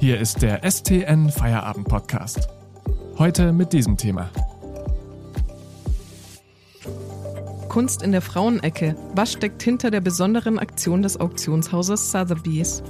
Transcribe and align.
Hier 0.00 0.18
ist 0.18 0.40
der 0.40 0.62
STN 0.68 1.28
Feierabend 1.28 1.86
Podcast. 1.86 2.48
Heute 3.18 3.52
mit 3.52 3.74
diesem 3.74 3.98
Thema. 3.98 4.30
Kunst 7.68 8.02
in 8.02 8.10
der 8.10 8.22
Frauenecke. 8.22 8.96
Was 9.14 9.32
steckt 9.32 9.62
hinter 9.62 9.90
der 9.90 10.00
besonderen 10.00 10.58
Aktion 10.58 11.02
des 11.02 11.20
Auktionshauses 11.20 12.10
Sotheby's? 12.12 12.82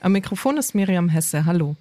Am 0.00 0.10
Mikrofon 0.10 0.56
ist 0.56 0.74
Miriam 0.74 1.08
Hesse. 1.08 1.44
Hallo. 1.46 1.76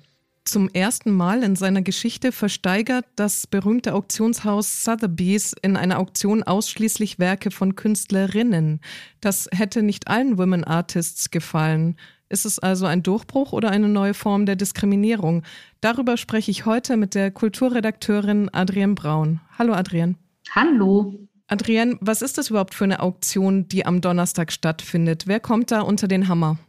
Zum 0.46 0.70
ersten 0.70 1.12
Mal 1.12 1.41
in 1.41 1.55
seiner 1.55 1.82
Geschichte 1.82 2.32
versteigert 2.32 3.05
das 3.16 3.48
berühmte 3.48 3.95
Auktionshaus 3.95 4.84
Sotheby's 4.84 5.55
in 5.63 5.76
einer 5.76 5.98
Auktion 5.98 6.44
ausschließlich 6.44 7.17
Werke 7.17 7.49
von 7.49 7.76
Künstlerinnen. 7.76 8.80
Das 9.22 9.50
hätte 9.52 9.81
nicht 9.81 10.08
allen 10.08 10.38
Women 10.38 10.63
Artists 10.63 11.31
gefallen. 11.31 11.98
Ist 12.30 12.45
es 12.45 12.59
also 12.59 12.86
ein 12.86 13.02
Durchbruch 13.02 13.53
oder 13.53 13.72
eine 13.72 13.89
neue 13.89 14.13
Form 14.13 14.45
der 14.45 14.55
Diskriminierung? 14.55 15.41
Darüber 15.81 16.16
spreche 16.16 16.52
ich 16.52 16.67
heute 16.67 16.95
mit 16.95 17.16
der 17.16 17.31
Kulturredakteurin 17.31 18.53
Adrienne 18.53 18.94
Braun. 18.94 19.41
Hallo 19.58 19.73
Adrienne. 19.73 20.14
Hallo. 20.52 21.27
Adrienne, 21.48 21.98
was 22.02 22.22
ist 22.22 22.38
das 22.38 22.52
überhaupt 22.52 22.75
für 22.75 22.84
eine 22.84 23.00
Auktion, 23.00 23.67
die 23.67 23.88
am 23.88 24.00
Donnerstag 24.00 24.52
stattfindet? 24.52 25.23
Wer 25.25 25.39
kommt 25.39 25.72
da 25.72 25.81
unter 25.81 26.08
den 26.08 26.27
Hammer? 26.27 26.59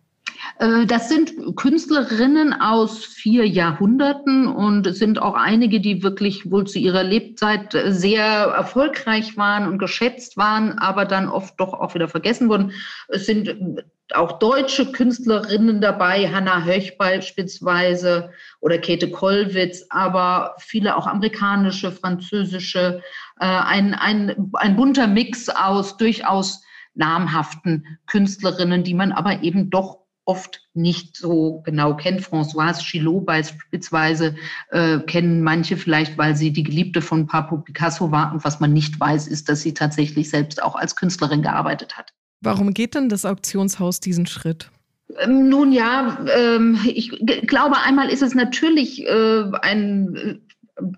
Äh, 0.58 0.86
das 0.86 1.08
sind 1.08 1.56
Künstlerinnen 1.56 2.52
aus 2.52 3.04
vier 3.04 3.46
Jahrhunderten 3.46 4.46
und 4.46 4.86
es 4.86 4.98
sind 4.98 5.20
auch 5.20 5.34
einige, 5.34 5.80
die 5.80 6.02
wirklich 6.02 6.50
wohl 6.50 6.66
zu 6.66 6.78
ihrer 6.78 7.02
Lebzeit 7.02 7.76
sehr 7.86 8.24
erfolgreich 8.24 9.36
waren 9.36 9.68
und 9.68 9.78
geschätzt 9.78 10.37
waren, 10.37 10.79
aber 10.79 11.04
dann 11.04 11.29
oft 11.29 11.59
doch 11.60 11.73
auch 11.73 11.95
wieder 11.95 12.09
vergessen 12.09 12.48
wurden. 12.48 12.73
Es 13.09 13.26
sind 13.26 13.57
auch 14.14 14.38
deutsche 14.38 14.92
Künstlerinnen 14.92 15.80
dabei, 15.80 16.29
Hannah 16.29 16.64
Höch 16.64 16.96
beispielsweise 16.96 18.30
oder 18.60 18.79
Käthe 18.79 19.10
Kollwitz, 19.10 19.84
aber 19.90 20.54
viele 20.59 20.96
auch 20.96 21.07
amerikanische, 21.07 21.90
französische, 21.90 23.02
äh, 23.40 23.46
ein, 23.46 23.95
ein, 23.95 24.52
ein 24.54 24.76
bunter 24.76 25.07
Mix 25.07 25.48
aus 25.48 25.96
durchaus 25.96 26.62
namhaften 26.95 27.98
Künstlerinnen, 28.07 28.84
die 28.84 28.95
man 28.95 29.12
aber 29.12 29.42
eben 29.42 29.70
doch 29.70 30.05
oft 30.27 30.60
nicht 30.74 31.16
so 31.16 31.63
genau 31.65 31.96
kennt. 31.96 32.21
Françoise 32.21 32.82
Chillot 32.82 33.24
beispielsweise 33.24 34.37
äh, 34.71 34.99
kennen 34.99 35.43
manche 35.43 35.77
vielleicht, 35.77 36.19
weil 36.19 36.37
sie 36.37 36.52
die 36.52 36.65
Geliebte 36.65 37.01
von 37.01 37.27
Pablo 37.27 37.59
Picasso 37.59 38.10
war. 38.10 38.32
Und 38.32 38.45
was 38.45 38.60
man 38.60 38.73
nicht 38.73 38.99
weiß, 39.01 39.29
ist, 39.29 39.49
dass 39.49 39.63
sie 39.63 39.73
tatsächlich 39.73 40.29
selbst 40.29 40.63
auch 40.63 40.74
als 40.74 40.97
Künstlerin 40.97 41.43
gearbeitet 41.43 41.97
hat. 41.97 42.13
Warum 42.41 42.74
geht 42.74 42.95
denn 42.95 43.09
das 43.09 43.24
Auktionshaus 43.24 44.01
diesen 44.01 44.27
Schritt? 44.27 44.71
Ähm, 45.21 45.49
nun 45.49 45.73
ja, 45.73 46.19
ähm, 46.37 46.79
ich 46.85 47.10
glaube, 47.47 47.77
einmal 47.79 48.10
ist 48.10 48.23
es 48.23 48.35
natürlich 48.35 49.07
äh, 49.07 49.45
ein 49.63 50.45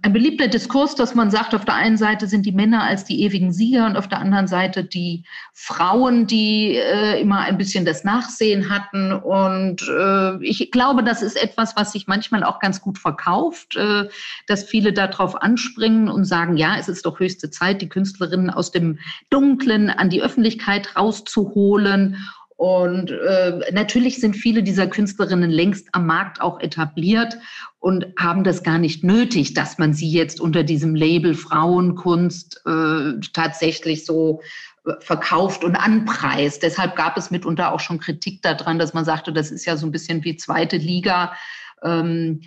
ein 0.02 0.12
beliebter 0.12 0.48
Diskurs, 0.48 0.96
dass 0.96 1.14
man 1.14 1.30
sagt, 1.30 1.54
auf 1.54 1.64
der 1.64 1.74
einen 1.74 1.96
Seite 1.96 2.26
sind 2.26 2.44
die 2.44 2.52
Männer 2.52 2.82
als 2.82 3.04
die 3.04 3.22
ewigen 3.22 3.52
Sieger 3.52 3.86
und 3.86 3.96
auf 3.96 4.08
der 4.08 4.18
anderen 4.18 4.48
Seite 4.48 4.82
die 4.82 5.24
Frauen, 5.54 6.26
die 6.26 6.74
äh, 6.74 7.20
immer 7.20 7.40
ein 7.40 7.58
bisschen 7.58 7.84
das 7.84 8.02
Nachsehen 8.02 8.70
hatten. 8.70 9.12
Und 9.12 9.88
äh, 9.88 10.42
ich 10.42 10.72
glaube, 10.72 11.04
das 11.04 11.22
ist 11.22 11.40
etwas, 11.40 11.76
was 11.76 11.92
sich 11.92 12.08
manchmal 12.08 12.42
auch 12.42 12.58
ganz 12.58 12.80
gut 12.80 12.98
verkauft, 12.98 13.76
äh, 13.76 14.08
dass 14.48 14.64
viele 14.64 14.92
darauf 14.92 15.40
anspringen 15.40 16.08
und 16.08 16.24
sagen, 16.24 16.56
ja, 16.56 16.76
es 16.76 16.88
ist 16.88 17.06
doch 17.06 17.20
höchste 17.20 17.50
Zeit, 17.50 17.80
die 17.80 17.88
Künstlerinnen 17.88 18.50
aus 18.50 18.72
dem 18.72 18.98
Dunklen 19.30 19.90
an 19.90 20.10
die 20.10 20.22
Öffentlichkeit 20.22 20.96
rauszuholen 20.96 22.16
und 22.58 23.12
äh, 23.12 23.70
natürlich 23.70 24.20
sind 24.20 24.34
viele 24.34 24.64
dieser 24.64 24.88
Künstlerinnen 24.88 25.48
längst 25.48 25.90
am 25.92 26.06
Markt 26.06 26.40
auch 26.40 26.58
etabliert 26.58 27.38
und 27.78 28.06
haben 28.18 28.42
das 28.42 28.64
gar 28.64 28.78
nicht 28.78 29.04
nötig, 29.04 29.54
dass 29.54 29.78
man 29.78 29.94
sie 29.94 30.10
jetzt 30.10 30.40
unter 30.40 30.64
diesem 30.64 30.96
Label 30.96 31.34
Frauenkunst 31.34 32.60
äh, 32.66 33.20
tatsächlich 33.32 34.04
so 34.04 34.40
äh, 34.84 34.94
verkauft 34.98 35.62
und 35.62 35.76
anpreist. 35.76 36.64
Deshalb 36.64 36.96
gab 36.96 37.16
es 37.16 37.30
mitunter 37.30 37.72
auch 37.72 37.78
schon 37.78 38.00
Kritik 38.00 38.42
daran, 38.42 38.80
dass 38.80 38.92
man 38.92 39.04
sagte, 39.04 39.32
das 39.32 39.52
ist 39.52 39.64
ja 39.64 39.76
so 39.76 39.86
ein 39.86 39.92
bisschen 39.92 40.24
wie 40.24 40.36
zweite 40.36 40.78
Liga. 40.78 41.34
Ähm, 41.84 42.40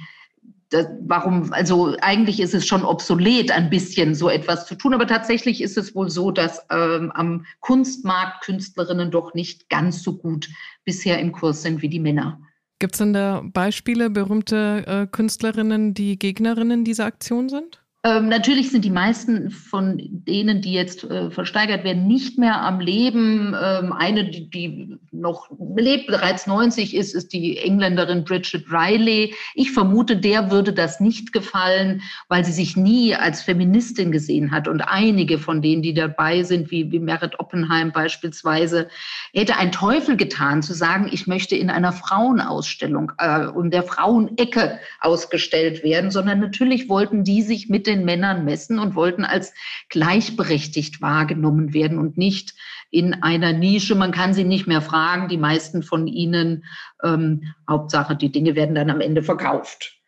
das, 0.71 0.87
warum, 1.05 1.51
also 1.51 1.95
eigentlich 2.01 2.39
ist 2.39 2.53
es 2.53 2.65
schon 2.65 2.83
obsolet, 2.83 3.51
ein 3.51 3.69
bisschen 3.69 4.15
so 4.15 4.29
etwas 4.29 4.65
zu 4.65 4.75
tun, 4.75 4.93
aber 4.93 5.05
tatsächlich 5.05 5.61
ist 5.61 5.77
es 5.77 5.93
wohl 5.93 6.09
so, 6.09 6.31
dass 6.31 6.65
ähm, 6.71 7.11
am 7.13 7.45
Kunstmarkt 7.59 8.45
Künstlerinnen 8.45 9.11
doch 9.11 9.33
nicht 9.33 9.69
ganz 9.69 10.01
so 10.01 10.17
gut 10.17 10.49
bisher 10.85 11.19
im 11.19 11.33
Kurs 11.33 11.61
sind 11.61 11.81
wie 11.81 11.89
die 11.89 11.99
Männer. 11.99 12.39
Gibt 12.79 12.95
es 12.95 12.99
denn 12.99 13.13
da 13.13 13.43
Beispiele, 13.43 14.09
berühmte 14.09 14.83
äh, 14.87 15.07
Künstlerinnen, 15.07 15.93
die 15.93 16.17
Gegnerinnen 16.17 16.85
dieser 16.85 17.05
Aktion 17.05 17.49
sind? 17.49 17.80
Ähm, 18.03 18.29
natürlich 18.29 18.71
sind 18.71 18.83
die 18.83 18.89
meisten 18.89 19.51
von 19.51 19.99
denen, 19.99 20.63
die 20.63 20.73
jetzt 20.73 21.03
äh, 21.03 21.29
versteigert 21.29 21.83
werden, 21.83 22.07
nicht 22.07 22.39
mehr 22.39 22.59
am 22.59 22.79
Leben. 22.79 23.55
Ähm, 23.61 23.93
eine, 23.93 24.27
die, 24.27 24.49
die 24.49 24.97
noch 25.11 25.51
lebt, 25.75 26.07
bereits 26.07 26.47
90 26.47 26.95
ist, 26.95 27.13
ist 27.13 27.31
die 27.31 27.59
Engländerin 27.59 28.23
Bridget 28.23 28.65
Riley. 28.71 29.35
Ich 29.53 29.71
vermute, 29.71 30.17
der 30.17 30.49
würde 30.49 30.73
das 30.73 30.99
nicht 30.99 31.31
gefallen, 31.31 32.01
weil 32.27 32.43
sie 32.43 32.53
sich 32.53 32.75
nie 32.75 33.13
als 33.13 33.43
Feministin 33.43 34.11
gesehen 34.11 34.49
hat. 34.49 34.67
Und 34.67 34.81
einige 34.81 35.37
von 35.37 35.61
denen, 35.61 35.83
die 35.83 35.93
dabei 35.93 36.41
sind, 36.41 36.71
wie, 36.71 36.91
wie 36.91 36.99
Merit 36.99 37.39
Oppenheim 37.39 37.91
beispielsweise, 37.91 38.87
hätte 39.31 39.57
ein 39.57 39.71
Teufel 39.71 40.17
getan, 40.17 40.63
zu 40.63 40.73
sagen, 40.73 41.07
ich 41.11 41.27
möchte 41.27 41.55
in 41.55 41.69
einer 41.69 41.91
Frauenausstellung 41.91 43.11
äh, 43.19 43.45
und 43.45 43.71
der 43.71 43.83
Frauenecke 43.83 44.79
ausgestellt 45.01 45.83
werden, 45.83 46.09
sondern 46.09 46.39
natürlich 46.39 46.89
wollten 46.89 47.23
die 47.23 47.43
sich 47.43 47.69
mit 47.69 47.90
den 47.91 48.05
Männern 48.05 48.45
messen 48.45 48.79
und 48.79 48.95
wollten 48.95 49.25
als 49.25 49.53
gleichberechtigt 49.89 51.01
wahrgenommen 51.01 51.73
werden 51.73 51.97
und 51.97 52.17
nicht 52.17 52.53
in 52.89 53.13
einer 53.21 53.53
Nische. 53.53 53.95
Man 53.95 54.11
kann 54.11 54.33
sie 54.33 54.43
nicht 54.43 54.67
mehr 54.67 54.81
fragen. 54.81 55.27
Die 55.27 55.37
meisten 55.37 55.83
von 55.83 56.07
ihnen, 56.07 56.65
ähm, 57.03 57.53
Hauptsache, 57.69 58.15
die 58.15 58.31
Dinge 58.31 58.55
werden 58.55 58.75
dann 58.75 58.89
am 58.89 59.01
Ende 59.01 59.23
verkauft. 59.23 60.01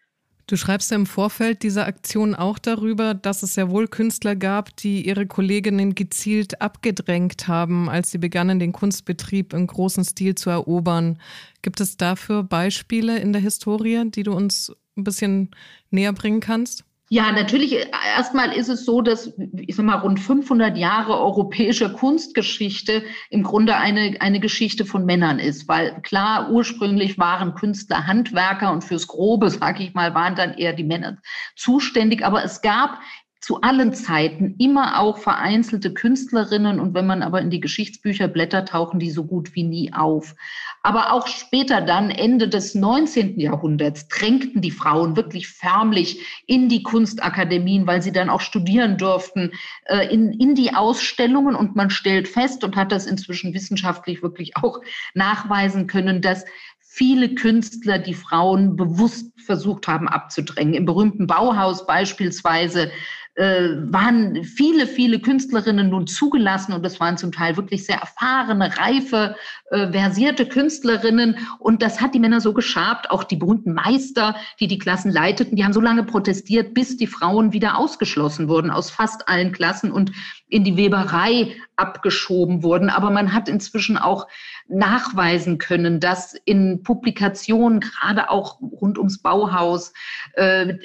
Du 0.46 0.58
schreibst 0.58 0.92
ja 0.92 0.98
im 0.98 1.06
Vorfeld 1.06 1.64
dieser 1.64 1.88
Aktion 1.88 2.36
auch 2.36 2.60
darüber, 2.60 3.14
dass 3.14 3.44
es 3.44 3.56
ja 3.56 3.70
wohl 3.70 3.88
Künstler 3.88 4.36
gab, 4.36 4.76
die 4.76 5.08
ihre 5.08 5.26
Kolleginnen 5.26 5.96
gezielt 5.96 6.62
abgedrängt 6.62 7.48
haben, 7.48 7.90
als 7.90 8.12
sie 8.12 8.18
begannen, 8.18 8.60
den 8.60 8.74
Kunstbetrieb 8.74 9.54
im 9.54 9.68
großen 9.68 10.04
Stil 10.04 10.36
zu 10.36 10.50
erobern. 10.50 11.18
Gibt 11.62 11.80
es 11.80 11.96
dafür 11.96 12.44
Beispiele 12.44 13.20
in 13.20 13.32
der 13.32 13.42
Historie, 13.42 14.04
die 14.10 14.24
du 14.24 14.34
uns 14.34 14.74
ein 14.98 15.06
bisschen 15.06 15.52
näher 15.92 16.12
bringen 16.12 16.42
kannst? 16.42 16.84
Ja, 17.14 17.32
natürlich. 17.32 17.74
Äh, 17.76 17.86
erstmal 18.18 18.54
ist 18.54 18.70
es 18.70 18.86
so, 18.86 19.04
dass, 19.04 19.32
ich 19.38 19.76
sag 19.76 19.86
mal, 19.86 20.00
rund 20.00 20.20
500 20.20 20.76
Jahre 20.76 21.20
europäischer 21.20 21.90
Kunstgeschichte 21.90 23.04
im 23.30 23.44
Grunde 23.44 23.76
eine, 23.78 24.16
eine 24.20 24.40
Geschichte 24.40 24.84
von 24.84 25.06
Männern 25.06 25.38
ist. 25.38 25.68
Weil 25.68 26.02
klar, 26.02 26.50
ursprünglich 26.50 27.20
waren 27.20 27.54
Künstler 27.54 28.08
Handwerker 28.08 28.72
und 28.72 28.84
fürs 28.84 29.06
Grobe, 29.06 29.50
sag 29.52 29.80
ich 29.80 29.94
mal, 29.94 30.16
waren 30.16 30.34
dann 30.34 30.56
eher 30.56 30.74
die 30.74 30.84
Männer 30.84 31.20
zuständig. 31.56 32.26
Aber 32.26 32.44
es 32.44 32.64
gab 32.64 32.98
zu 33.44 33.60
allen 33.60 33.94
Zeiten 33.94 34.56
immer 34.58 35.02
auch 35.02 35.18
vereinzelte 35.18 35.94
Künstlerinnen 35.94 36.80
und 36.80 36.94
wenn 36.94 37.06
man 37.06 37.22
aber 37.22 37.42
in 37.42 37.50
die 37.50 37.60
Geschichtsbücher 37.60 38.30
blättert, 38.30 38.70
tauchen 38.70 39.02
die 39.02 39.12
so 39.12 39.26
gut 39.26 39.54
wie 39.54 39.64
nie 39.64 39.92
auf. 39.92 40.34
Aber 40.82 41.12
auch 41.12 41.28
später 41.28 41.82
dann, 41.82 42.10
Ende 42.10 42.48
des 42.48 42.74
19. 42.74 43.38
Jahrhunderts, 43.38 44.08
drängten 44.08 44.62
die 44.62 44.72
Frauen 44.72 45.18
wirklich 45.18 45.50
förmlich 45.50 46.44
in 46.48 46.70
die 46.70 46.84
Kunstakademien, 46.84 47.86
weil 47.86 48.02
sie 48.02 48.14
dann 48.14 48.30
auch 48.30 48.40
studieren 48.40 48.98
durften, 48.98 49.52
äh, 49.88 50.08
in, 50.08 50.32
in 50.40 50.56
die 50.56 50.74
Ausstellungen 50.74 51.56
und 51.56 51.76
man 51.76 51.90
stellt 51.90 52.30
fest 52.30 52.64
und 52.64 52.78
hat 52.78 52.94
das 52.94 53.06
inzwischen 53.06 53.54
wissenschaftlich 53.54 54.24
wirklich 54.24 54.56
auch 54.56 54.80
nachweisen 55.16 55.88
können, 55.88 56.22
dass 56.22 56.46
viele 56.80 57.36
Künstler 57.36 58.00
die 58.00 58.14
Frauen 58.14 58.78
bewusst 58.78 59.34
versucht 59.44 59.88
haben 59.90 60.08
abzudrängen. 60.08 60.76
Im 60.76 60.86
berühmten 60.86 61.28
Bauhaus 61.28 61.88
beispielsweise 61.88 62.92
waren 63.36 64.44
viele, 64.44 64.86
viele 64.86 65.20
Künstlerinnen 65.20 65.90
nun 65.90 66.06
zugelassen 66.06 66.72
und 66.74 66.84
das 66.84 67.00
waren 67.00 67.18
zum 67.18 67.32
Teil 67.32 67.58
wirklich 67.58 67.86
sehr 67.86 67.98
erfahrene, 67.98 68.78
reife, 68.78 69.36
äh, 69.72 69.92
versierte 69.92 70.46
Künstlerinnen 70.46 71.38
und 71.58 71.82
das 71.82 72.00
hat 72.00 72.14
die 72.14 72.20
Männer 72.20 72.42
so 72.42 72.54
geschabt, 72.54 73.10
auch 73.10 73.24
die 73.24 73.36
berühmten 73.36 73.74
Meister, 73.74 74.36
die 74.60 74.68
die 74.68 74.78
Klassen 74.78 75.12
leiteten, 75.12 75.56
die 75.56 75.64
haben 75.64 75.74
so 75.74 75.82
lange 75.82 76.04
protestiert, 76.04 76.76
bis 76.76 76.96
die 76.96 77.08
Frauen 77.08 77.54
wieder 77.54 77.78
ausgeschlossen 77.78 78.50
wurden 78.50 78.70
aus 78.70 78.92
fast 78.92 79.28
allen 79.28 79.52
Klassen 79.52 79.92
und 79.92 80.12
in 80.48 80.64
die 80.64 80.78
Weberei 80.78 81.56
abgeschoben 81.76 82.62
wurden. 82.62 82.92
Aber 82.92 83.10
man 83.10 83.34
hat 83.34 83.50
inzwischen 83.50 83.98
auch 83.98 84.28
nachweisen 84.68 85.58
können, 85.58 86.00
dass 86.00 86.34
in 86.46 86.84
Publikationen, 86.84 87.80
gerade 87.80 88.30
auch 88.30 88.60
rund 88.62 88.98
ums 88.98 89.20
Bauhaus, 89.20 89.94
äh, 90.34 90.76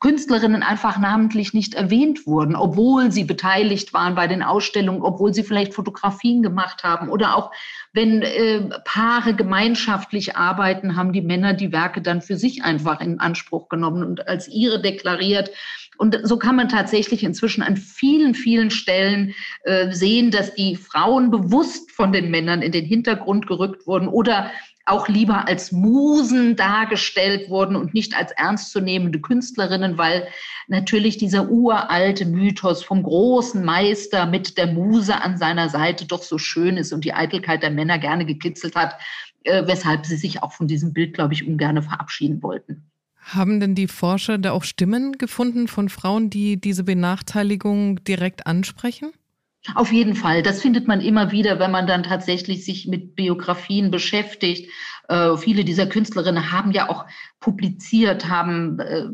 Künstlerinnen 0.00 0.62
einfach 0.62 0.98
namentlich 0.98 1.54
nicht 1.54 1.74
erwähnt 1.74 2.26
wurden, 2.26 2.56
obwohl 2.56 3.12
sie 3.12 3.24
beteiligt 3.24 3.92
waren 3.92 4.14
bei 4.14 4.26
den 4.26 4.42
Ausstellungen, 4.42 5.02
obwohl 5.02 5.34
sie 5.34 5.42
vielleicht 5.42 5.74
Fotografien 5.74 6.42
gemacht 6.42 6.84
haben 6.84 7.08
oder 7.08 7.36
auch 7.36 7.52
wenn 7.92 8.22
äh, 8.22 8.62
Paare 8.84 9.34
gemeinschaftlich 9.34 10.36
arbeiten, 10.36 10.96
haben 10.96 11.12
die 11.12 11.20
Männer 11.20 11.52
die 11.52 11.72
Werke 11.72 12.00
dann 12.00 12.22
für 12.22 12.36
sich 12.36 12.64
einfach 12.64 13.00
in 13.00 13.20
Anspruch 13.20 13.68
genommen 13.68 14.02
und 14.02 14.26
als 14.26 14.48
ihre 14.48 14.80
deklariert. 14.80 15.50
Und 16.02 16.18
so 16.24 16.36
kann 16.36 16.56
man 16.56 16.68
tatsächlich 16.68 17.22
inzwischen 17.22 17.62
an 17.62 17.76
vielen, 17.76 18.34
vielen 18.34 18.72
Stellen 18.72 19.36
äh, 19.62 19.92
sehen, 19.92 20.32
dass 20.32 20.52
die 20.52 20.74
Frauen 20.74 21.30
bewusst 21.30 21.92
von 21.92 22.12
den 22.12 22.28
Männern 22.28 22.60
in 22.60 22.72
den 22.72 22.84
Hintergrund 22.84 23.46
gerückt 23.46 23.86
wurden 23.86 24.08
oder 24.08 24.50
auch 24.84 25.06
lieber 25.06 25.46
als 25.46 25.70
Musen 25.70 26.56
dargestellt 26.56 27.48
wurden 27.50 27.76
und 27.76 27.94
nicht 27.94 28.16
als 28.16 28.32
ernstzunehmende 28.32 29.20
Künstlerinnen, 29.20 29.96
weil 29.96 30.26
natürlich 30.66 31.18
dieser 31.18 31.48
uralte 31.48 32.26
Mythos 32.26 32.82
vom 32.82 33.04
großen 33.04 33.64
Meister 33.64 34.26
mit 34.26 34.58
der 34.58 34.72
Muse 34.72 35.22
an 35.22 35.38
seiner 35.38 35.68
Seite 35.68 36.06
doch 36.06 36.24
so 36.24 36.36
schön 36.36 36.78
ist 36.78 36.92
und 36.92 37.04
die 37.04 37.14
Eitelkeit 37.14 37.62
der 37.62 37.70
Männer 37.70 38.00
gerne 38.00 38.26
gekitzelt 38.26 38.74
hat, 38.74 38.96
äh, 39.44 39.68
weshalb 39.68 40.04
sie 40.04 40.16
sich 40.16 40.42
auch 40.42 40.50
von 40.50 40.66
diesem 40.66 40.92
Bild, 40.92 41.14
glaube 41.14 41.34
ich, 41.34 41.46
ungern 41.46 41.80
verabschieden 41.80 42.42
wollten. 42.42 42.91
Haben 43.22 43.60
denn 43.60 43.74
die 43.74 43.88
Forscher 43.88 44.36
da 44.38 44.50
auch 44.50 44.64
Stimmen 44.64 45.12
gefunden 45.12 45.68
von 45.68 45.88
Frauen, 45.88 46.28
die 46.28 46.60
diese 46.60 46.84
Benachteiligung 46.84 48.02
direkt 48.04 48.46
ansprechen? 48.46 49.12
Auf 49.76 49.92
jeden 49.92 50.16
Fall. 50.16 50.42
Das 50.42 50.60
findet 50.60 50.88
man 50.88 51.00
immer 51.00 51.30
wieder, 51.30 51.60
wenn 51.60 51.70
man 51.70 51.86
dann 51.86 52.02
tatsächlich 52.02 52.64
sich 52.64 52.88
mit 52.88 53.14
Biografien 53.14 53.92
beschäftigt. 53.92 54.68
Äh, 55.08 55.36
viele 55.36 55.64
dieser 55.64 55.86
Künstlerinnen 55.86 56.50
haben 56.50 56.72
ja 56.72 56.88
auch 56.88 57.06
publiziert, 57.38 58.28
haben, 58.28 58.80
äh, 58.80 59.04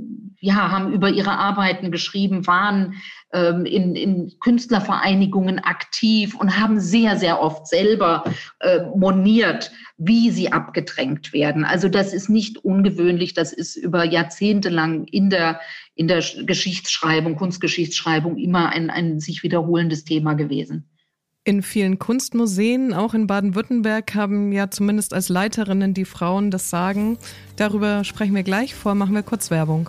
ja, 0.40 0.70
haben 0.70 0.93
über 0.93 1.11
ihre 1.11 1.32
Arbeiten 1.32 1.90
geschrieben, 1.90 2.46
waren 2.46 2.94
ähm, 3.32 3.67
in, 3.67 3.96
in 3.96 4.32
Künstlervereinigungen 4.40 5.58
aktiv 5.58 6.35
und 6.35 6.58
haben 6.58 6.81
sehr, 6.81 7.17
sehr 7.17 7.40
oft 7.40 7.67
selber 7.67 8.25
äh, 8.61 8.81
moniert, 8.96 9.73
wie 9.96 10.31
sie 10.31 10.52
abgedrängt 10.52 11.32
werden. 11.32 11.64
Also 11.64 11.88
das 11.88 12.12
ist 12.12 12.29
nicht 12.29 12.58
ungewöhnlich, 12.58 13.35
das 13.35 13.52
ist 13.52 13.76
über 13.76 14.05
Jahrzehnte 14.05 14.69
lang 14.69 15.05
in 15.06 15.29
der, 15.29 15.61
in 15.94 16.06
der 16.06 16.23
Geschichtsschreibung, 16.44 17.37
Kunstgeschichtsschreibung 17.37 18.37
immer 18.37 18.70
ein, 18.70 18.91
ein 18.91 19.19
sich 19.19 19.43
wiederholendes 19.43 20.05
Thema 20.05 20.34
gewesen. 20.34 20.88
In 21.44 21.62
vielen 21.62 21.99
Kunstmuseen, 21.99 22.93
auch 22.93 23.14
in 23.14 23.26
Baden-Württemberg, 23.26 24.14
haben 24.14 24.52
ja 24.52 24.70
zumindest 24.70 25.14
als 25.14 25.31
Leiterinnen 25.31 25.94
die 25.94 26.05
Frauen 26.05 26.50
das 26.50 26.69
Sagen. 26.69 27.17
Darüber 27.56 28.05
sprechen 28.05 28.34
wir 28.34 28.43
gleich 28.43 28.75
vor, 28.75 28.94
machen 28.94 29.14
wir 29.14 29.23
kurz 29.23 29.50
Werbung. 29.50 29.88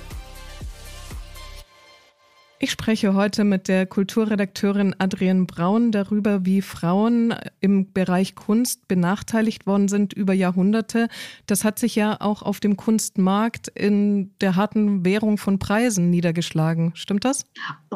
Ich 2.63 2.69
spreche 2.69 3.15
heute 3.15 3.43
mit 3.43 3.67
der 3.67 3.87
Kulturredakteurin 3.87 4.93
Adrienne 4.99 5.45
Braun 5.45 5.91
darüber, 5.91 6.45
wie 6.45 6.61
Frauen 6.61 7.33
im 7.59 7.91
Bereich 7.91 8.35
Kunst 8.35 8.87
benachteiligt 8.87 9.65
worden 9.65 9.87
sind 9.87 10.13
über 10.13 10.33
Jahrhunderte. 10.33 11.07
Das 11.47 11.63
hat 11.63 11.79
sich 11.79 11.95
ja 11.95 12.17
auch 12.19 12.43
auf 12.43 12.59
dem 12.59 12.77
Kunstmarkt 12.77 13.69
in 13.69 14.29
der 14.41 14.57
harten 14.57 15.03
Währung 15.03 15.39
von 15.39 15.57
Preisen 15.57 16.11
niedergeschlagen. 16.11 16.91
Stimmt 16.93 17.25
das? 17.25 17.47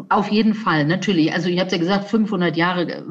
Auf 0.09 0.31
jeden 0.31 0.55
Fall, 0.55 0.85
natürlich. 0.85 1.31
Also 1.31 1.47
ich 1.47 1.59
habe 1.59 1.69
ja 1.69 1.77
gesagt, 1.77 2.09
500 2.09 2.57
Jahre 2.57 2.91
äh, 2.91 3.03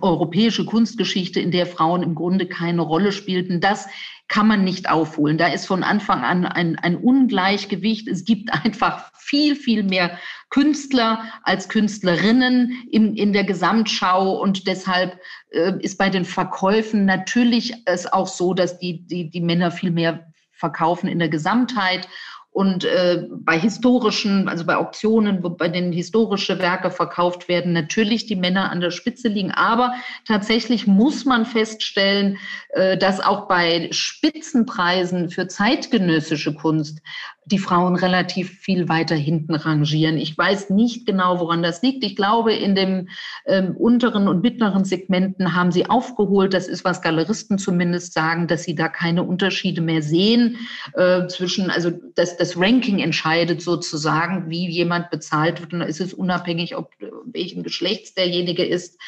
europäische 0.00 0.64
Kunstgeschichte, 0.64 1.40
in 1.40 1.50
der 1.50 1.66
Frauen 1.66 2.02
im 2.02 2.14
Grunde 2.14 2.46
keine 2.46 2.80
Rolle 2.80 3.12
spielten. 3.12 3.60
Das 3.60 3.86
kann 4.28 4.48
man 4.48 4.64
nicht 4.64 4.88
aufholen. 4.88 5.36
Da 5.36 5.48
ist 5.48 5.66
von 5.66 5.82
Anfang 5.82 6.22
an 6.22 6.46
ein, 6.46 6.76
ein 6.76 6.96
Ungleichgewicht. 6.96 8.08
Es 8.08 8.24
gibt 8.24 8.50
einfach 8.50 9.12
viel, 9.26 9.56
viel 9.56 9.82
mehr 9.82 10.18
Künstler 10.50 11.24
als 11.42 11.68
Künstlerinnen 11.68 12.86
in, 12.90 13.16
in 13.16 13.32
der 13.32 13.44
Gesamtschau 13.44 14.40
und 14.40 14.66
deshalb 14.66 15.18
äh, 15.50 15.72
ist 15.80 15.98
bei 15.98 16.08
den 16.08 16.24
Verkäufen 16.24 17.04
natürlich 17.04 17.74
es 17.84 18.10
auch 18.12 18.28
so, 18.28 18.54
dass 18.54 18.78
die, 18.78 19.06
die, 19.06 19.28
die 19.28 19.40
Männer 19.40 19.70
viel 19.70 19.90
mehr 19.90 20.32
verkaufen 20.52 21.08
in 21.08 21.18
der 21.18 21.28
Gesamtheit 21.28 22.08
und 22.56 22.84
äh, 22.86 23.26
bei 23.30 23.58
historischen, 23.58 24.48
also 24.48 24.64
bei 24.64 24.76
Auktionen, 24.76 25.44
wo 25.44 25.50
bei 25.50 25.68
denen 25.68 25.92
historische 25.92 26.58
Werke 26.58 26.90
verkauft 26.90 27.48
werden, 27.48 27.74
natürlich 27.74 28.24
die 28.24 28.34
Männer 28.34 28.70
an 28.70 28.80
der 28.80 28.92
Spitze 28.92 29.28
liegen. 29.28 29.50
Aber 29.50 29.92
tatsächlich 30.26 30.86
muss 30.86 31.26
man 31.26 31.44
feststellen, 31.44 32.38
äh, 32.70 32.96
dass 32.96 33.20
auch 33.20 33.46
bei 33.46 33.88
Spitzenpreisen 33.90 35.28
für 35.28 35.48
zeitgenössische 35.48 36.54
Kunst 36.54 37.02
die 37.46 37.58
Frauen 37.58 37.94
relativ 37.94 38.50
viel 38.58 38.88
weiter 38.88 39.14
hinten 39.14 39.54
rangieren. 39.54 40.18
Ich 40.18 40.36
weiß 40.36 40.70
nicht 40.70 41.06
genau, 41.06 41.38
woran 41.38 41.62
das 41.62 41.80
liegt. 41.80 42.02
Ich 42.02 42.16
glaube, 42.16 42.52
in 42.52 42.74
dem 42.74 43.08
ähm, 43.46 43.76
unteren 43.76 44.26
und 44.26 44.42
mittleren 44.42 44.84
Segmenten 44.84 45.54
haben 45.54 45.70
sie 45.70 45.88
aufgeholt. 45.88 46.52
Das 46.52 46.66
ist, 46.66 46.84
was 46.84 47.02
Galeristen 47.02 47.56
zumindest 47.58 48.12
sagen, 48.12 48.48
dass 48.48 48.64
sie 48.64 48.74
da 48.74 48.88
keine 48.88 49.22
Unterschiede 49.22 49.80
mehr 49.80 50.02
sehen 50.02 50.56
äh, 50.94 51.28
zwischen, 51.28 51.70
also 51.70 51.92
das, 52.16 52.36
das 52.36 52.58
Ranking 52.58 52.98
entscheidet 52.98 53.62
sozusagen, 53.62 54.50
wie 54.50 54.68
jemand 54.68 55.10
bezahlt 55.10 55.60
wird. 55.60 55.72
Und 55.72 55.80
da 55.80 55.86
ist 55.86 56.00
es 56.00 56.12
unabhängig, 56.12 56.76
ob 56.76 56.90
welchen 57.26 57.62
Geschlechts 57.62 58.14
derjenige 58.14 58.64
ist. 58.64 58.98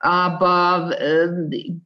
Aber 0.00 0.94
äh, 1.00 1.28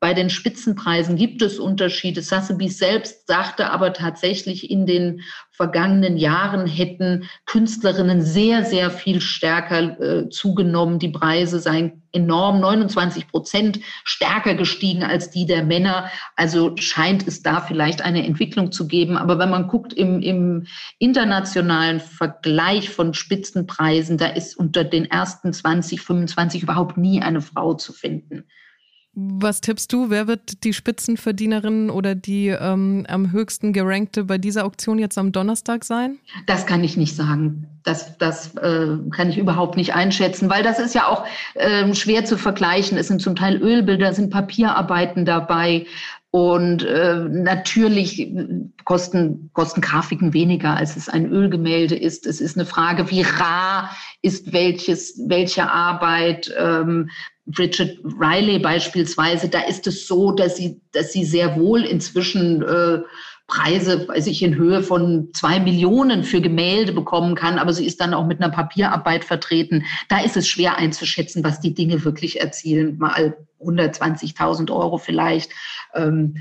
bei 0.01 0.15
den 0.15 0.31
Spitzenpreisen 0.31 1.17
gibt 1.17 1.43
es 1.43 1.59
Unterschiede. 1.59 2.23
Sotheby's 2.23 2.79
selbst 2.79 3.27
sagte 3.29 3.71
aber 3.71 3.93
tatsächlich 3.93 4.71
in 4.71 4.85
den 4.85 5.21
vergangenen 5.61 6.17
Jahren 6.17 6.67
hätten 6.67 7.29
Künstlerinnen 7.45 8.23
sehr, 8.23 8.65
sehr 8.65 8.91
viel 8.91 9.21
stärker 9.21 10.01
äh, 10.01 10.31
zugenommen. 10.31 10.99
Die 10.99 11.11
Preise 11.11 11.61
seien 11.61 12.01
enorm, 12.13 12.61
29 12.61 13.29
Prozent 13.29 13.79
stärker 14.03 14.55
gestiegen 14.55 15.03
als 15.03 15.29
die 15.29 15.45
der 15.45 15.63
Männer. 15.63 16.11
Also 16.35 16.75
scheint 16.79 17.29
es 17.29 17.43
da 17.43 17.61
vielleicht 17.61 18.01
eine 18.01 18.25
Entwicklung 18.25 18.73
zu 18.73 18.89
geben. 18.89 19.19
Aber 19.19 19.39
wenn 19.39 19.51
man 19.51 19.69
guckt 19.69 19.93
im, 19.93 20.23
im 20.23 20.67
internationalen 20.99 22.01
Vergleich 22.01 22.89
von 22.89 23.13
Spitzenpreisen, 23.13 24.17
da 24.17 24.29
ist 24.29 24.57
unter 24.57 24.83
den 24.83 25.05
ersten 25.05 25.53
20, 25.53 26.01
25 26.01 26.63
überhaupt 26.63 26.97
nie 26.97 27.21
eine 27.21 27.43
Frau 27.43 27.75
zu 27.75 27.93
finden. 27.93 28.47
Was 29.23 29.61
tippst 29.61 29.93
du? 29.93 30.09
Wer 30.09 30.27
wird 30.27 30.65
die 30.65 30.73
Spitzenverdienerin 30.73 31.91
oder 31.91 32.15
die 32.15 32.49
ähm, 32.49 33.05
am 33.09 33.33
höchsten 33.33 33.75
gerankte 33.75 34.25
bei 34.25 34.39
dieser 34.39 34.65
Auktion 34.65 34.99
jetzt 34.99 35.19
am 35.19 35.31
Donnerstag 35.31 35.85
sein? 35.85 36.19
Das 36.47 36.65
kann 36.65 36.83
ich 36.83 36.97
nicht 36.97 37.15
sagen. 37.15 37.67
Das, 37.83 38.17
das 38.17 38.55
äh, 38.57 38.97
kann 39.11 39.29
ich 39.29 39.37
überhaupt 39.37 39.77
nicht 39.77 39.95
einschätzen, 39.95 40.49
weil 40.49 40.63
das 40.63 40.79
ist 40.79 40.95
ja 40.95 41.07
auch 41.07 41.27
äh, 41.55 41.95
schwer 41.95 42.25
zu 42.25 42.39
vergleichen. 42.39 42.97
Es 42.97 43.09
sind 43.09 43.21
zum 43.21 43.37
Teil 43.37 43.57
Ölbilder, 43.57 44.15
sind 44.15 44.31
Papierarbeiten 44.31 45.27
dabei. 45.27 45.87
Und 46.33 46.85
äh, 46.85 47.25
natürlich 47.29 48.33
kosten, 48.85 49.51
kosten 49.53 49.81
Grafiken 49.81 50.33
weniger, 50.33 50.77
als 50.77 50.97
es 50.97 51.09
ein 51.09 51.27
Ölgemälde 51.27 51.97
ist. 51.97 52.25
Es 52.25 52.41
ist 52.41 52.57
eine 52.57 52.67
Frage, 52.67 53.11
wie 53.11 53.23
rar 53.23 53.91
ist 54.23 54.53
welches, 54.53 55.21
welche 55.27 55.69
Arbeit. 55.69 56.55
Ähm, 56.57 57.11
Bridget 57.47 57.99
Riley 58.05 58.59
beispielsweise, 58.59 59.49
da 59.49 59.61
ist 59.61 59.87
es 59.87 60.07
so, 60.07 60.33
dass 60.33 60.57
sie, 60.57 60.81
dass 60.93 61.13
sie 61.13 61.25
sehr 61.25 61.57
wohl 61.57 61.83
inzwischen 61.83 62.63
äh, 62.63 63.01
Preise, 63.51 64.07
weiß 64.07 64.29
ich, 64.29 64.43
in 64.43 64.55
Höhe 64.55 64.83
von 64.83 65.31
zwei 65.35 65.59
Millionen 65.59 66.23
für 66.23 66.41
Gemälde 66.41 66.93
bekommen 66.93 67.35
kann, 67.35 67.59
aber 67.59 67.73
sie 67.73 67.85
ist 67.85 68.01
dann 68.01 68.15
auch 68.15 68.27
mit 68.27 68.41
einer 68.41 68.53
Papierarbeit 68.53 69.25
vertreten. 69.25 69.85
Da 70.09 70.21
ist 70.21 70.37
es 70.37 70.47
schwer 70.47 70.79
einzuschätzen, 70.79 71.43
was 71.43 71.61
die 71.61 71.75
Dinge 71.75 72.05
wirklich 72.05 72.41
erzielen. 72.41 72.99
Mal 72.99 73.37
120.000 73.61 74.71
Euro 74.71 74.99
vielleicht. 74.99 75.51
Ähm, 75.95 76.37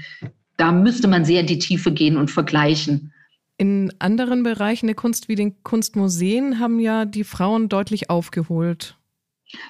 da 0.58 0.72
müsste 0.72 1.08
man 1.08 1.26
sehr 1.26 1.42
in 1.42 1.48
die 1.48 1.60
Tiefe 1.60 1.92
gehen 1.92 2.16
und 2.16 2.30
vergleichen. 2.30 3.12
In 3.58 3.92
anderen 4.00 4.44
Bereichen 4.44 4.86
der 4.86 4.96
Kunst 4.96 5.28
wie 5.28 5.36
den 5.36 5.64
Kunstmuseen 5.64 6.60
haben 6.60 6.80
ja 6.80 7.06
die 7.06 7.24
Frauen 7.24 7.70
deutlich 7.70 8.10
aufgeholt. 8.10 8.99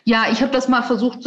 Ja, 0.03 0.25
ich 0.29 0.41
habe 0.41 0.51
das 0.51 0.67
mal 0.67 0.81
versucht 0.81 1.19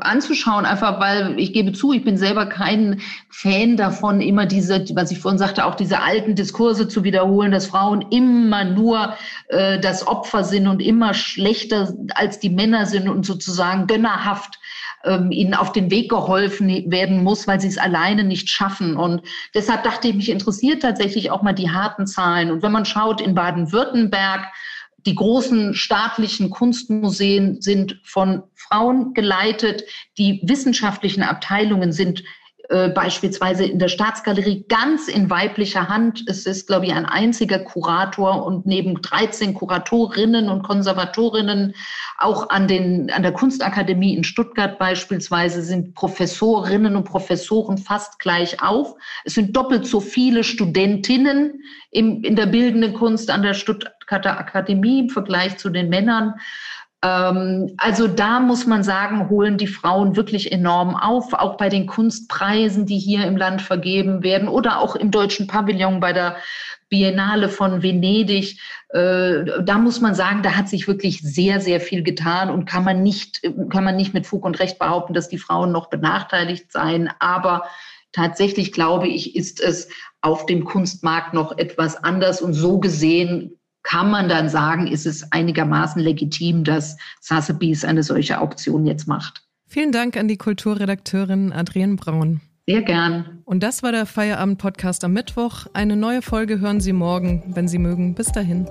anzuschauen, 0.00 0.64
einfach 0.64 0.98
weil 0.98 1.38
ich 1.38 1.52
gebe 1.52 1.72
zu, 1.72 1.92
ich 1.92 2.04
bin 2.04 2.16
selber 2.16 2.46
kein 2.46 3.02
Fan 3.28 3.76
davon, 3.76 4.22
immer 4.22 4.46
diese, 4.46 4.84
was 4.94 5.10
ich 5.10 5.18
vorhin 5.18 5.38
sagte, 5.38 5.66
auch 5.66 5.74
diese 5.74 6.00
alten 6.00 6.34
Diskurse 6.34 6.88
zu 6.88 7.04
wiederholen, 7.04 7.52
dass 7.52 7.66
Frauen 7.66 8.06
immer 8.10 8.64
nur 8.64 9.14
äh, 9.48 9.78
das 9.78 10.06
Opfer 10.06 10.42
sind 10.42 10.68
und 10.68 10.80
immer 10.80 11.12
schlechter 11.12 11.92
als 12.14 12.38
die 12.38 12.48
Männer 12.48 12.86
sind 12.86 13.10
und 13.10 13.26
sozusagen 13.26 13.86
gönnerhaft 13.86 14.58
ähm, 15.04 15.30
ihnen 15.30 15.54
auf 15.54 15.72
den 15.72 15.90
Weg 15.90 16.08
geholfen 16.10 16.90
werden 16.90 17.22
muss, 17.22 17.46
weil 17.46 17.60
sie 17.60 17.68
es 17.68 17.78
alleine 17.78 18.24
nicht 18.24 18.48
schaffen. 18.48 18.96
Und 18.96 19.22
deshalb 19.54 19.84
dachte 19.84 20.08
ich, 20.08 20.14
mich 20.14 20.30
interessiert 20.30 20.82
tatsächlich 20.82 21.30
auch 21.30 21.42
mal 21.42 21.52
die 21.52 21.70
harten 21.70 22.06
Zahlen. 22.06 22.50
Und 22.50 22.62
wenn 22.62 22.72
man 22.72 22.84
schaut 22.86 23.20
in 23.20 23.34
Baden-Württemberg, 23.34 24.46
die 25.06 25.14
großen 25.14 25.74
staatlichen 25.74 26.50
Kunstmuseen 26.50 27.60
sind 27.60 28.00
von 28.04 28.42
Frauen 28.54 29.14
geleitet. 29.14 29.84
Die 30.18 30.40
wissenschaftlichen 30.42 31.22
Abteilungen 31.22 31.92
sind 31.92 32.24
äh, 32.68 32.90
beispielsweise 32.90 33.64
in 33.64 33.78
der 33.78 33.88
Staatsgalerie 33.88 34.66
ganz 34.68 35.08
in 35.08 35.30
weiblicher 35.30 35.88
Hand. 35.88 36.24
Es 36.26 36.44
ist, 36.44 36.66
glaube 36.66 36.84
ich, 36.84 36.92
ein 36.92 37.06
einziger 37.06 37.60
Kurator 37.60 38.44
und 38.44 38.66
neben 38.66 39.00
13 39.00 39.54
Kuratorinnen 39.54 40.50
und 40.50 40.64
Konservatorinnen 40.64 41.74
auch 42.18 42.50
an, 42.50 42.68
den, 42.68 43.10
an 43.10 43.22
der 43.22 43.32
Kunstakademie 43.32 44.14
in 44.14 44.24
Stuttgart 44.24 44.78
beispielsweise 44.78 45.62
sind 45.62 45.94
Professorinnen 45.94 46.94
und 46.94 47.04
Professoren 47.04 47.78
fast 47.78 48.18
gleich 48.18 48.62
auf. 48.62 48.96
Es 49.24 49.32
sind 49.32 49.56
doppelt 49.56 49.86
so 49.86 50.00
viele 50.00 50.44
Studentinnen 50.44 51.62
im, 51.90 52.22
in 52.22 52.36
der 52.36 52.46
bildenden 52.46 52.92
Kunst 52.92 53.30
an 53.30 53.40
der 53.40 53.54
Stuttgarter 53.54 53.97
Akademie 54.10 55.00
im 55.00 55.10
Vergleich 55.10 55.58
zu 55.58 55.70
den 55.70 55.88
Männern. 55.88 56.34
Ähm, 57.02 57.74
also 57.76 58.08
da 58.08 58.40
muss 58.40 58.66
man 58.66 58.82
sagen, 58.82 59.28
holen 59.28 59.56
die 59.56 59.66
Frauen 59.66 60.16
wirklich 60.16 60.50
enorm 60.50 60.96
auf, 60.96 61.32
auch 61.32 61.56
bei 61.56 61.68
den 61.68 61.86
Kunstpreisen, 61.86 62.86
die 62.86 62.98
hier 62.98 63.26
im 63.26 63.36
Land 63.36 63.62
vergeben 63.62 64.22
werden 64.22 64.48
oder 64.48 64.80
auch 64.80 64.96
im 64.96 65.10
deutschen 65.10 65.46
Pavillon 65.46 66.00
bei 66.00 66.12
der 66.12 66.36
Biennale 66.88 67.48
von 67.48 67.82
Venedig. 67.82 68.58
Äh, 68.88 69.62
da 69.62 69.78
muss 69.78 70.00
man 70.00 70.14
sagen, 70.14 70.42
da 70.42 70.56
hat 70.56 70.68
sich 70.68 70.88
wirklich 70.88 71.20
sehr, 71.20 71.60
sehr 71.60 71.80
viel 71.80 72.02
getan 72.02 72.50
und 72.50 72.64
kann 72.64 72.84
man 72.84 73.02
nicht, 73.02 73.42
kann 73.70 73.84
man 73.84 73.96
nicht 73.96 74.14
mit 74.14 74.26
Fug 74.26 74.44
und 74.44 74.58
Recht 74.58 74.78
behaupten, 74.78 75.14
dass 75.14 75.28
die 75.28 75.38
Frauen 75.38 75.70
noch 75.70 75.90
benachteiligt 75.90 76.72
seien. 76.72 77.10
Aber 77.20 77.64
tatsächlich 78.12 78.72
glaube 78.72 79.06
ich, 79.06 79.36
ist 79.36 79.60
es 79.60 79.88
auf 80.20 80.46
dem 80.46 80.64
Kunstmarkt 80.64 81.32
noch 81.32 81.56
etwas 81.58 82.02
anders 82.02 82.42
und 82.42 82.54
so 82.54 82.80
gesehen 82.80 83.57
kann 83.88 84.10
man 84.10 84.28
dann 84.28 84.50
sagen, 84.50 84.86
ist 84.86 85.06
es 85.06 85.32
einigermaßen 85.32 86.02
legitim, 86.02 86.62
dass 86.62 86.96
Sotheby's 87.20 87.84
eine 87.84 88.02
solche 88.02 88.38
Auktion 88.38 88.84
jetzt 88.84 89.08
macht. 89.08 89.42
Vielen 89.66 89.92
Dank 89.92 90.16
an 90.16 90.28
die 90.28 90.36
Kulturredakteurin 90.36 91.52
Adrienne 91.52 91.96
Braun. 91.96 92.42
Sehr 92.66 92.82
gern. 92.82 93.40
Und 93.46 93.62
das 93.62 93.82
war 93.82 93.92
der 93.92 94.04
Feierabend-Podcast 94.04 95.04
am 95.04 95.14
Mittwoch. 95.14 95.66
Eine 95.72 95.96
neue 95.96 96.20
Folge 96.20 96.60
hören 96.60 96.80
Sie 96.80 96.92
morgen, 96.92 97.42
wenn 97.54 97.66
Sie 97.66 97.78
mögen. 97.78 98.14
Bis 98.14 98.30
dahin. 98.30 98.68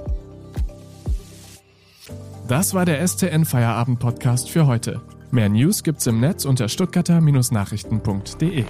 Das 2.48 2.76
war 2.76 2.86
der 2.86 3.06
STN 3.06 3.46
Feierabend-Podcast 3.46 4.52
für 4.52 4.68
heute. 4.68 5.02
Mehr 5.32 5.50
News 5.50 5.82
gibt's 5.84 6.06
im 6.06 6.20
Netz 6.20 6.46
unter 6.46 6.70
stuttgarter-nachrichten.de. 6.70 8.66